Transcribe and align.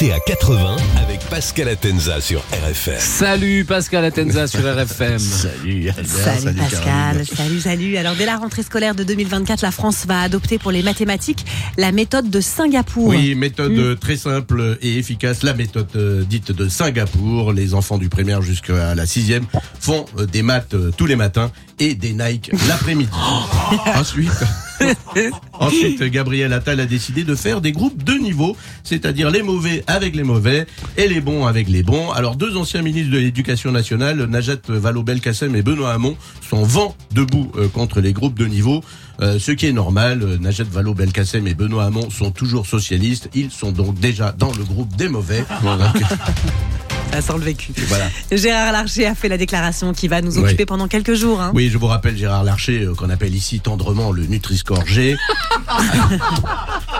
À 0.00 0.20
80 0.20 0.76
avec 1.02 1.20
Pascal 1.30 1.68
Atenza 1.68 2.20
sur 2.20 2.40
RFM. 2.52 2.98
Salut 2.98 3.64
Pascal 3.64 4.04
Atenza 4.04 4.46
sur 4.48 4.60
RFM. 4.60 5.18
Salut, 5.18 5.88
Albert, 5.88 6.04
Salut, 6.06 6.56
Pascal, 6.56 6.82
Caroline. 6.84 7.24
salut, 7.24 7.60
salut. 7.60 7.96
Alors 7.96 8.14
dès 8.16 8.26
la 8.26 8.36
rentrée 8.36 8.62
scolaire 8.64 8.94
de 8.94 9.02
2024, 9.04 9.62
la 9.62 9.70
France 9.70 10.04
va 10.06 10.20
adopter 10.20 10.58
pour 10.58 10.72
les 10.72 10.82
mathématiques 10.82 11.46
la 11.78 11.90
méthode 11.92 12.28
de 12.28 12.40
Singapour. 12.40 13.06
Oui, 13.08 13.34
méthode 13.34 13.72
euh, 13.72 13.94
très 13.94 14.16
simple 14.16 14.76
et 14.82 14.98
efficace. 14.98 15.42
La 15.42 15.54
méthode 15.54 15.88
euh, 15.96 16.22
dite 16.24 16.50
de 16.52 16.68
Singapour. 16.68 17.52
Les 17.52 17.72
enfants 17.72 17.96
du 17.96 18.08
primaire 18.10 18.42
jusqu'à 18.42 18.94
la 18.94 19.06
sixième 19.06 19.46
font 19.80 20.04
euh, 20.18 20.26
des 20.26 20.42
maths 20.42 20.74
euh, 20.74 20.90
tous 20.94 21.06
les 21.06 21.16
matins 21.16 21.50
et 21.78 21.94
des 21.94 22.12
Nike 22.12 22.50
l'après-midi. 22.68 23.10
Ensuite, 23.96 24.30
ensuite, 25.52 26.02
Gabriel 26.02 26.52
Attal 26.52 26.80
a 26.80 26.86
décidé 26.86 27.24
de 27.24 27.34
faire 27.34 27.60
des 27.60 27.72
groupes 27.72 28.02
de 28.02 28.14
niveau, 28.14 28.56
c'est-à-dire 28.82 29.30
les 29.30 29.42
mauvais 29.42 29.84
avec 29.86 30.14
les 30.14 30.22
mauvais 30.22 30.66
et 30.96 31.08
les 31.08 31.20
bons 31.20 31.46
avec 31.46 31.68
les 31.68 31.82
bons. 31.82 32.10
Alors 32.12 32.36
deux 32.36 32.56
anciens 32.56 32.82
ministres 32.82 33.12
de 33.12 33.18
l'Éducation 33.18 33.72
nationale, 33.72 34.24
Najat 34.24 34.56
Vallaud-Belkacem 34.68 35.54
et 35.56 35.62
Benoît 35.62 35.92
Hamon, 35.92 36.16
sont 36.48 36.62
vent 36.62 36.96
debout 37.12 37.50
euh, 37.56 37.68
contre 37.68 38.00
les 38.00 38.12
groupes 38.12 38.38
de 38.38 38.46
niveau. 38.46 38.82
Euh, 39.20 39.38
ce 39.38 39.52
qui 39.52 39.66
est 39.66 39.72
normal, 39.72 40.22
euh, 40.22 40.38
Najat 40.38 40.64
Vallaud-Belkacem 40.64 41.46
et 41.46 41.54
Benoît 41.54 41.84
Hamon 41.84 42.10
sont 42.10 42.30
toujours 42.30 42.66
socialistes. 42.66 43.28
Ils 43.34 43.50
sont 43.50 43.72
donc 43.72 43.98
déjà 43.98 44.32
dans 44.32 44.52
le 44.52 44.64
groupe 44.64 44.94
des 44.96 45.08
mauvais. 45.08 45.44
Donc, 45.62 46.02
Ça 47.14 47.22
sent 47.22 47.38
le 47.38 47.44
vécu. 47.44 47.72
voilà. 47.88 48.06
Gérard 48.32 48.72
Larcher 48.72 49.06
a 49.06 49.14
fait 49.14 49.28
la 49.28 49.36
déclaration 49.38 49.92
qui 49.92 50.08
va 50.08 50.20
nous 50.20 50.36
occuper 50.38 50.62
Oui. 50.62 50.66
pendant 50.66 50.88
quelques 50.88 51.14
jours. 51.14 51.40
hein. 51.40 51.52
Oui, 51.54 51.68
je 51.72 51.78
vous 51.78 51.86
rappelle 51.86 52.16
Gérard 52.16 52.42
Larcher, 52.44 52.82
euh, 52.82 52.94
qu'on 52.94 53.08
appelle 53.10 53.34
ici 53.34 53.60
tendrement 53.60 54.10
le 54.12 54.24
Nutri-Score 54.26 54.84
G, 54.86 55.16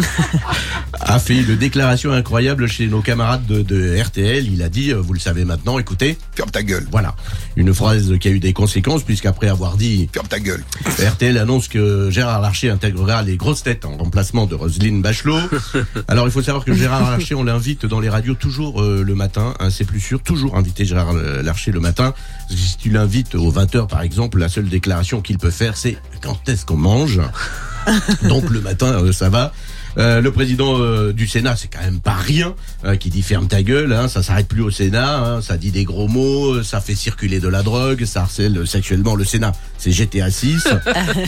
a 1.00 1.18
fait 1.18 1.38
une 1.38 1.56
déclaration 1.56 2.12
incroyable 2.12 2.66
chez 2.68 2.86
nos 2.86 3.00
camarades 3.00 3.46
de, 3.46 3.62
de 3.62 4.00
RTL. 4.00 4.46
Il 4.46 4.62
a 4.62 4.68
dit, 4.68 4.92
euh, 4.92 5.00
vous 5.00 5.12
le 5.12 5.18
savez 5.18 5.44
maintenant, 5.44 5.78
écoutez, 5.78 6.18
Ferme 6.34 6.50
ta 6.50 6.62
gueule. 6.62 6.86
voilà, 6.90 7.14
une 7.56 7.72
phrase 7.74 8.16
qui 8.20 8.28
a 8.28 8.30
eu 8.30 8.38
des 8.40 8.52
conséquences 8.52 9.02
puisqu'après 9.02 9.48
avoir 9.48 9.76
dit 9.76 10.08
Ferme 10.12 10.28
ta 10.28 10.38
gueule. 10.38 10.62
RTL 10.98 11.36
annonce 11.38 11.68
que 11.68 12.10
Gérard 12.10 12.40
Larcher 12.40 12.70
intégrera 12.70 13.22
les 13.22 13.36
grosses 13.36 13.62
têtes 13.62 13.84
en 13.84 13.96
remplacement 13.96 14.46
de 14.46 14.54
Roselyne 14.54 15.02
Bachelot. 15.02 15.40
Alors 16.08 16.26
il 16.26 16.30
faut 16.30 16.42
savoir 16.42 16.64
que 16.64 16.74
Gérard 16.74 17.10
Larcher, 17.10 17.34
on 17.34 17.44
l'invite 17.44 17.86
dans 17.86 18.00
les 18.00 18.08
radios 18.08 18.34
toujours 18.34 18.82
euh, 18.82 19.02
le 19.04 19.14
matin, 19.14 19.54
hein, 19.60 19.70
c'est 19.70 19.84
plus 19.84 20.00
sûr, 20.00 20.22
toujours 20.22 20.56
inviter 20.56 20.84
Gérard 20.84 21.12
Larcher 21.12 21.72
le 21.72 21.80
matin. 21.80 22.14
Si 22.48 22.76
tu 22.76 22.90
l'invites 22.90 23.34
aux 23.34 23.52
20h 23.52 23.88
par 23.88 24.02
exemple, 24.02 24.38
la 24.38 24.48
seule 24.48 24.68
déclaration 24.68 25.20
qu'il 25.20 25.38
peut 25.38 25.50
faire 25.50 25.76
c'est 25.76 25.96
quand 26.22 26.48
est-ce 26.48 26.64
qu'on 26.64 26.76
mange? 26.76 27.20
Donc 28.22 28.48
le 28.50 28.60
matin 28.60 28.86
euh, 28.86 29.12
ça 29.12 29.28
va. 29.28 29.52
Euh, 29.98 30.20
le 30.20 30.30
président 30.30 30.78
euh, 30.78 31.12
du 31.12 31.26
Sénat, 31.26 31.56
c'est 31.56 31.68
quand 31.68 31.82
même 31.82 32.00
pas 32.00 32.14
rien, 32.14 32.54
euh, 32.84 32.96
qui 32.96 33.10
dit 33.10 33.22
ferme 33.22 33.48
ta 33.48 33.62
gueule, 33.62 33.92
hein, 33.92 34.08
ça 34.08 34.22
s'arrête 34.22 34.48
plus 34.48 34.62
au 34.62 34.70
Sénat, 34.70 35.18
hein, 35.18 35.42
ça 35.42 35.56
dit 35.56 35.70
des 35.70 35.84
gros 35.84 36.08
mots, 36.08 36.62
ça 36.62 36.80
fait 36.80 36.94
circuler 36.94 37.40
de 37.40 37.48
la 37.48 37.62
drogue, 37.62 38.04
ça 38.04 38.22
harcèle 38.22 38.66
sexuellement 38.66 39.14
le 39.14 39.24
Sénat. 39.24 39.52
C'est 39.78 39.92
GTA 39.92 40.30
6. 40.30 40.68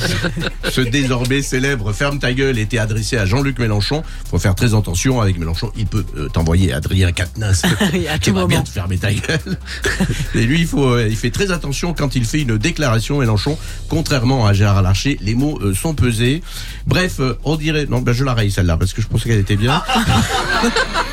Ce 0.70 0.80
désormais 0.80 1.42
célèbre 1.42 1.92
ferme 1.92 2.18
ta 2.18 2.32
gueule 2.32 2.58
était 2.58 2.78
adressé 2.78 3.16
à 3.16 3.26
Jean-Luc 3.26 3.58
Mélenchon. 3.58 4.02
Faut 4.30 4.38
faire 4.38 4.54
très 4.54 4.74
attention 4.74 5.20
avec 5.20 5.38
Mélenchon, 5.38 5.72
il 5.76 5.86
peut 5.86 6.04
t'envoyer 6.32 6.72
Adrien 6.72 7.12
Quatennens 7.12 7.62
Oui, 7.92 8.06
à 8.08 8.18
qui 8.18 8.30
va 8.30 8.46
bien 8.46 8.62
te 8.62 8.68
fermer 8.68 8.98
ta 8.98 9.12
gueule. 9.12 9.58
Et 10.34 10.42
lui, 10.42 10.60
il 10.60 10.66
faut, 10.66 10.98
il 10.98 11.16
fait 11.16 11.30
très 11.30 11.50
attention 11.50 11.94
quand 11.94 12.14
il 12.14 12.24
fait 12.24 12.42
une 12.42 12.58
déclaration 12.58 13.18
Mélenchon. 13.18 13.58
Contrairement 13.88 14.46
à 14.46 14.52
Gérard 14.52 14.82
Larcher, 14.82 15.18
les 15.20 15.34
mots 15.34 15.58
sont 15.74 15.94
pesés. 15.94 16.42
Bref, 16.86 17.20
on 17.44 17.56
dirait, 17.56 17.86
non, 17.86 18.00
ben 18.00 18.12
je 18.12 18.24
la 18.24 18.34
raye 18.34 18.51
celle-là 18.52 18.76
parce 18.76 18.92
que 18.92 19.02
je 19.02 19.08
pensais 19.08 19.28
qu'elle 19.28 19.40
était 19.40 19.56
bien. 19.56 19.82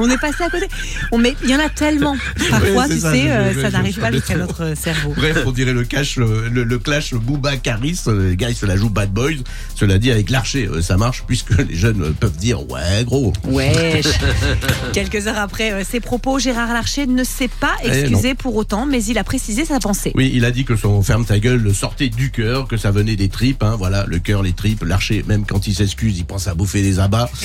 On 0.00 0.10
est 0.10 0.18
passé 0.18 0.42
à 0.44 0.50
côté. 0.50 0.66
On 1.12 1.18
met, 1.18 1.34
il 1.42 1.50
y 1.50 1.54
en 1.54 1.58
a 1.60 1.68
tellement. 1.68 2.16
Parfois, 2.50 2.84
Oui, 2.88 2.94
tu 2.94 3.00
ça, 3.00 3.12
sais, 3.12 3.22
je- 3.22 3.28
euh, 3.28 3.52
je- 3.54 3.60
ça 3.60 3.70
n'arrive 3.70 3.98
pas 3.98 4.10
jusqu'à 4.12 4.36
notre 4.36 4.74
cerveau. 4.76 5.12
Bref, 5.16 5.38
on 5.46 5.52
dirait 5.52 5.72
le 5.72 5.84
clash, 5.84 6.16
le, 6.16 6.48
le- 6.48 6.64
le 6.64 6.78
clash 6.78 7.14
Booba 7.14 7.56
Caris. 7.56 8.00
Les 8.06 8.36
gars, 8.36 8.50
ils 8.50 8.56
se 8.56 8.66
la 8.66 8.76
jouent 8.76 8.90
Bad 8.90 9.10
Boys. 9.12 9.42
Cela 9.74 9.98
dit, 9.98 10.10
avec 10.10 10.30
Larcher, 10.30 10.66
euh, 10.68 10.82
ça 10.82 10.96
marche 10.96 11.24
puisque 11.26 11.56
les 11.58 11.74
jeunes 11.76 12.02
euh, 12.02 12.10
peuvent 12.18 12.36
dire 12.36 12.68
ouais, 12.70 13.04
gros. 13.04 13.32
Wesh. 13.44 14.06
Quelques 14.92 15.26
heures 15.26 15.38
après 15.38 15.84
ses 15.84 16.00
propos, 16.00 16.38
Gérard 16.38 16.72
Larcher 16.72 17.06
ne 17.06 17.24
s'est 17.24 17.48
pas 17.60 17.74
Eh, 17.84 17.88
excusé 17.88 18.34
pour 18.34 18.54
autant, 18.56 18.86
mais 18.86 19.02
il 19.04 19.18
a 19.18 19.24
précisé 19.24 19.64
sa 19.64 19.80
pensée. 19.80 20.12
Oui, 20.14 20.30
il 20.34 20.44
a 20.44 20.50
dit 20.50 20.64
que 20.64 20.76
son 20.76 21.02
ferme 21.02 21.24
ta 21.24 21.38
gueule 21.38 21.74
sortait 21.74 22.08
du 22.08 22.30
cœur, 22.30 22.66
que 22.68 22.76
ça 22.76 22.90
venait 22.90 23.16
des 23.16 23.28
tripes. 23.28 23.62
Hein, 23.62 23.76
voilà, 23.78 24.04
le 24.06 24.18
cœur, 24.18 24.42
les 24.42 24.52
tripes. 24.52 24.84
Larcher, 24.84 25.24
même 25.26 25.44
quand 25.46 25.66
il 25.66 25.74
s'excuse, 25.74 26.18
il 26.18 26.24
pense 26.24 26.48
à 26.48 26.54
bouffer 26.54 26.82
des 26.82 26.98
abats. 27.00 27.30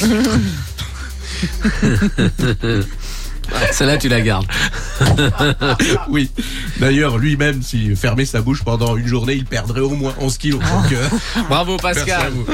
Celle-là, 3.71 3.97
tu 3.97 4.09
la 4.09 4.21
gardes. 4.21 4.45
oui. 6.09 6.29
D'ailleurs, 6.79 7.17
lui-même, 7.17 7.63
s'il 7.63 7.95
fermait 7.95 8.25
sa 8.25 8.41
bouche 8.41 8.63
pendant 8.63 8.95
une 8.95 9.07
journée, 9.07 9.33
il 9.33 9.45
perdrait 9.45 9.81
au 9.81 9.89
moins 9.89 10.13
11 10.19 10.37
kilos. 10.37 10.61
Donc, 10.61 10.91
euh, 10.91 11.07
Bravo 11.49 11.77
merci 11.83 12.11
à 12.11 12.19
Pascal. 12.19 12.33
vous. 12.33 12.45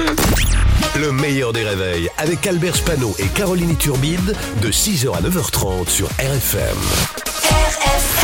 Le 0.99 1.11
meilleur 1.11 1.51
des 1.51 1.63
réveils 1.63 2.09
avec 2.17 2.47
Albert 2.47 2.77
Spano 2.77 3.13
et 3.19 3.27
Caroline 3.27 3.75
Turbide 3.75 4.33
de 4.61 4.71
6h 4.71 5.13
à 5.15 5.21
9h30 5.21 5.89
sur 5.89 6.07
RFM. 6.07 6.77
RFM 7.43 8.14